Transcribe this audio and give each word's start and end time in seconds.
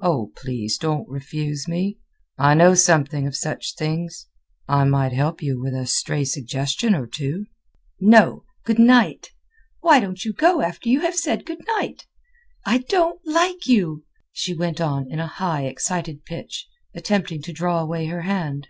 "Oh, 0.00 0.30
please 0.36 0.78
don't 0.78 1.08
refuse 1.08 1.66
me! 1.66 1.98
I 2.38 2.54
know 2.54 2.74
something 2.76 3.26
of 3.26 3.34
such 3.34 3.74
things. 3.74 4.26
I 4.68 4.84
might 4.84 5.10
help 5.12 5.42
you 5.42 5.60
with 5.60 5.74
a 5.74 5.84
stray 5.84 6.24
suggestion 6.24 6.94
or 6.94 7.08
two." 7.08 7.46
"No. 7.98 8.44
Good 8.62 8.78
night. 8.78 9.32
Why 9.80 9.98
don't 9.98 10.24
you 10.24 10.32
go 10.32 10.62
after 10.62 10.88
you 10.88 11.00
have 11.00 11.16
said 11.16 11.44
good 11.44 11.66
night? 11.76 12.06
I 12.64 12.84
don't 12.88 13.20
like 13.24 13.66
you," 13.66 14.04
she 14.30 14.54
went 14.54 14.80
on 14.80 15.10
in 15.10 15.18
a 15.18 15.26
high, 15.26 15.64
excited 15.64 16.24
pitch, 16.24 16.68
attempting 16.94 17.42
to 17.42 17.52
draw 17.52 17.80
away 17.80 18.06
her 18.06 18.22
hand. 18.22 18.68